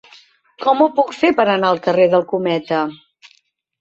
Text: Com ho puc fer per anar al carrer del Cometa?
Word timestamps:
Com 0.63 0.81
ho 0.85 0.87
puc 0.95 1.13
fer 1.19 1.31
per 1.41 1.47
anar 1.53 1.71
al 1.73 1.81
carrer 1.89 2.09
del 2.15 2.27
Cometa? 2.33 2.81